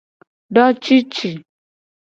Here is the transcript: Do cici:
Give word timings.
Do 0.55 0.65
cici: 0.83 1.31